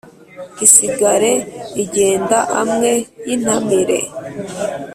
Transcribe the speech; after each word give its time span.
isigare 0.65 1.31
igenda 1.83 2.37
amwe 2.61 2.91
y' 3.27 3.33
intamire 3.35 3.99